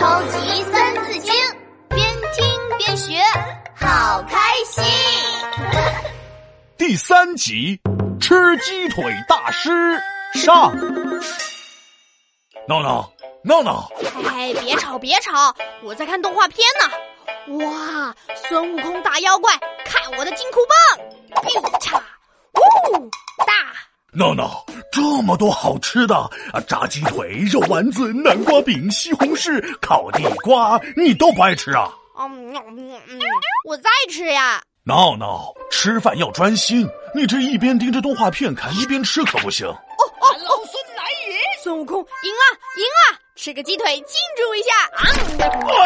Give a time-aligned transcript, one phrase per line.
[0.00, 1.34] 超级三字经，
[1.90, 3.22] 边听边学，
[3.76, 4.82] 好开心。
[6.78, 7.78] 第三集，
[8.18, 9.70] 吃鸡腿大师
[10.32, 10.74] 上。
[12.66, 13.12] 闹闹，
[13.44, 13.90] 闹闹，
[14.26, 17.62] 哎，别吵别吵，我在看动画片呢。
[17.66, 18.16] 哇，
[18.48, 19.52] 孙悟空打妖怪，
[19.84, 20.60] 看我的金箍
[20.96, 21.44] 棒！
[21.46, 22.02] 一叉，
[22.54, 23.10] 呜，
[23.46, 23.52] 大。
[24.14, 26.16] 闹闹，这么多好吃的
[26.52, 26.60] 啊！
[26.66, 31.88] 炸鸡腿、肉丸子、南瓜饼、西红柿、烤地瓜，你都不爱吃啊？
[32.18, 33.20] 嗯嗯嗯，
[33.66, 34.60] 我在吃呀。
[34.84, 39.66] 闹闹，吃饭要专心，你这一边盯着动画片看，一边吃可不行。
[39.66, 39.74] 哦
[40.20, 41.62] 哦，老孙来也！
[41.62, 43.20] 孙悟空赢了，赢了！
[43.36, 45.00] 吃个鸡腿庆祝一下啊！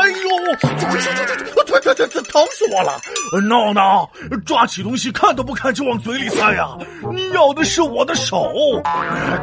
[0.00, 0.28] 哎呦，
[0.60, 3.00] 这这这这这，疼疼疼疼，疼死我了！
[3.48, 4.10] 闹闹，
[4.44, 6.76] 抓起东西看都不看就往嘴里塞呀！
[7.12, 8.52] 你要的是我的手，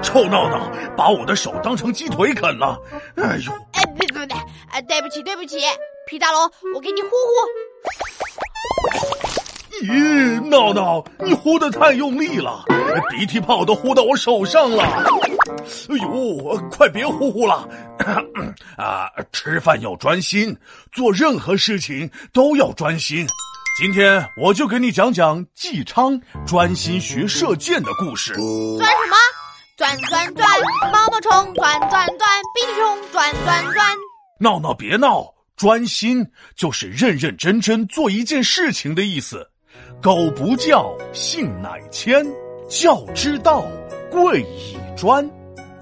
[0.01, 2.79] 臭闹闹，把我的手当成鸡腿啃了！
[3.15, 3.51] 哎呦！
[3.73, 4.35] 哎，不不不，
[4.71, 5.59] 哎，对不起对不起，
[6.07, 6.41] 皮大龙，
[6.75, 7.15] 我给你呼呼。
[9.85, 12.63] 咦，闹闹，你呼的太用力了，
[13.09, 14.83] 鼻涕泡都呼到我手上了。
[15.89, 17.67] 哎呦，快别呼呼了！
[18.77, 20.57] 啊，吃饭要专心，
[20.91, 23.25] 做任何事情都要专心。
[23.79, 28.33] 今天我就给你讲讲纪昌专心学射箭的故事。
[28.33, 29.15] 钻什么？
[29.77, 30.47] 钻钻钻，
[30.91, 33.97] 毛毛虫钻钻钻，鼻涕虫钻钻钻。
[34.39, 36.25] 闹闹别闹，专心
[36.55, 39.47] 就是认认真真做一件事情的意思。
[40.01, 42.25] 狗不教，性乃迁；
[42.67, 43.65] 教之道，
[44.11, 45.27] 贵以专。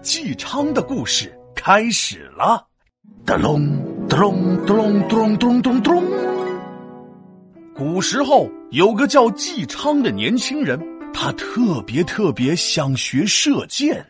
[0.02, 2.66] 纪昌的故事开始了。
[3.26, 3.38] 咚
[4.08, 6.04] 咚咚咚咚咚咚。
[7.76, 10.80] 古时候有个叫纪昌的年轻人，
[11.14, 14.06] 他特别特别想学射箭。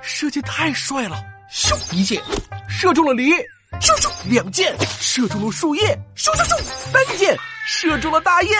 [0.00, 1.16] 射箭太帅了！
[1.52, 2.22] 咻一箭，
[2.68, 3.32] 射中了梨；
[3.80, 5.82] 咻咻两箭，射中了树叶；
[6.16, 8.52] 咻咻咻三箭，射中了大雁。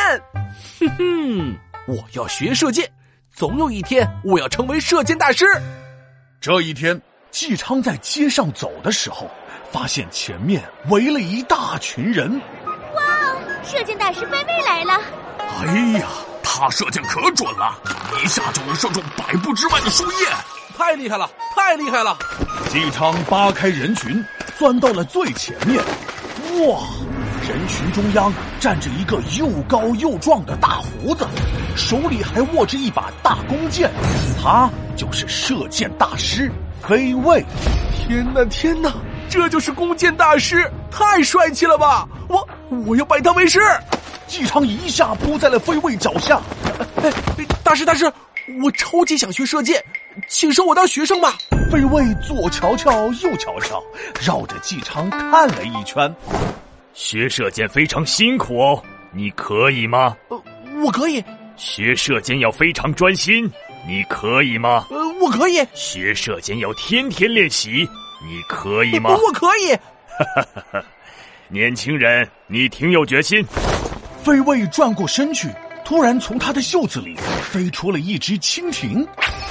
[0.80, 2.90] 哼哼，我要学射箭，
[3.32, 5.46] 总有一天我要成为射箭大师。
[6.40, 7.00] 这一天，
[7.32, 9.28] 纪昌在街上走的时候，
[9.72, 12.40] 发现前面围了一大群人。
[12.64, 15.00] 哇哦，射箭大师飞飞来了！
[15.38, 16.06] 哎呀，
[16.40, 17.76] 他射箭可准了，
[18.22, 20.28] 一下就能射中百步之外的树叶，
[20.76, 22.16] 太厉害了，太厉害了！
[22.70, 24.24] 纪昌扒开人群，
[24.56, 25.82] 钻到了最前面。
[26.60, 26.86] 哇！
[27.48, 31.26] 人群中央站着一个又高又壮的大胡子，
[31.74, 33.90] 手里还握着一把大弓箭，
[34.38, 36.52] 他就是射箭大师
[36.86, 37.42] 飞卫。
[37.96, 38.92] 天哪，天哪，
[39.30, 42.06] 这就是弓箭大师，太帅气了吧！
[42.28, 42.46] 我
[42.86, 43.60] 我要拜他为师。
[44.26, 46.38] 纪昌一下扑在了飞卫脚下。
[47.02, 47.10] 哎，
[47.64, 48.12] 大师大师，
[48.62, 49.82] 我超级想学射箭，
[50.28, 51.32] 请收我当学生吧。
[51.72, 53.82] 飞卫左瞧瞧右瞧瞧，
[54.20, 56.14] 绕着纪昌看了一圈。
[57.00, 58.82] 学射箭非常辛苦哦，
[59.12, 60.16] 你可以吗？
[60.30, 60.42] 呃，
[60.82, 61.22] 我可以。
[61.56, 63.48] 学射箭要非常专心，
[63.86, 64.84] 你可以吗？
[64.90, 65.64] 呃，我可以。
[65.74, 67.88] 学射箭要天天练习，
[68.26, 69.10] 你可以吗？
[69.10, 69.72] 我可以。
[69.74, 70.84] 哈哈哈哈
[71.46, 73.46] 年轻人，你挺有决心。
[74.24, 75.48] 飞卫转过身去，
[75.84, 77.14] 突然从他的袖子里
[77.52, 79.06] 飞出了一只蜻蜓。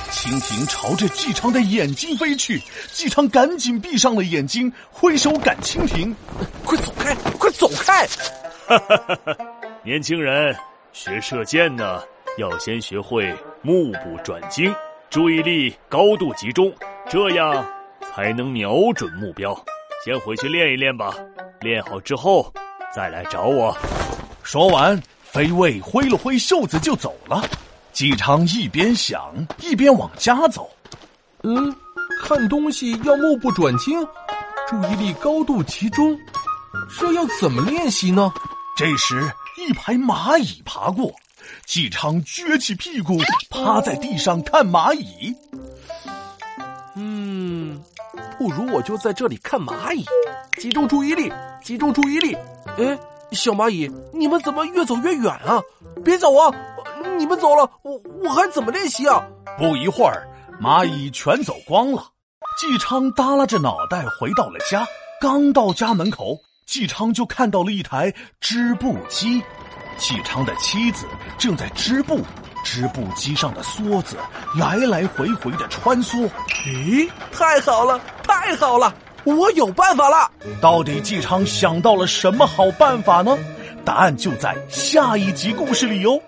[0.09, 6.15] 蜻蜓朝着纪昌的眼睛飞去，纪昌赶紧闭上了眼睛，挥手赶蜻蜓
[6.63, 8.05] ：“快走开，快走开！”
[8.67, 9.37] 哈哈哈哈
[9.83, 10.55] 年轻人，
[10.93, 12.01] 学射箭呢，
[12.37, 14.73] 要先学会目不转睛，
[15.09, 16.73] 注意力高度集中，
[17.09, 17.65] 这样
[18.13, 19.57] 才能瞄准目标。
[20.05, 21.13] 先回去练一练吧，
[21.61, 22.51] 练好之后
[22.93, 23.75] 再来找我。
[24.43, 27.43] 说完，飞卫挥了挥袖子就走了。
[27.91, 30.69] 姬昌一边想一边往家走。
[31.43, 31.75] 嗯，
[32.21, 33.99] 看东西要目不转睛，
[34.67, 36.17] 注意力高度集中，
[36.99, 38.31] 这要怎么练习呢？
[38.75, 41.11] 这时，一排蚂蚁爬过，
[41.65, 43.17] 纪昌撅起屁股
[43.49, 45.35] 趴在地上看蚂蚁。
[46.95, 47.81] 嗯，
[48.37, 50.05] 不如我就在这里看蚂蚁，
[50.59, 51.31] 集中注意力，
[51.63, 52.35] 集中注意力。
[52.77, 52.97] 哎，
[53.31, 55.61] 小蚂蚁，你们怎么越走越远啊？
[56.03, 56.51] 别走啊！
[57.17, 59.23] 你们走了，我我还怎么练习啊？
[59.57, 60.27] 不一会儿，
[60.61, 62.07] 蚂蚁全走光了。
[62.59, 64.85] 纪昌耷拉着脑袋回到了家。
[65.19, 66.37] 刚到家门口，
[66.67, 69.41] 纪昌就看到了一台织布机。
[69.97, 71.07] 纪昌的妻子
[71.39, 72.19] 正在织布，
[72.63, 74.17] 织布机上的梭子
[74.53, 76.29] 来来回回的穿梭。
[76.65, 78.93] 咦，太好了，太好了，
[79.23, 80.29] 我有办法了！
[80.61, 83.35] 到底纪昌想到了什么好办法呢？
[83.83, 86.21] 答案就在下一集故事里哟。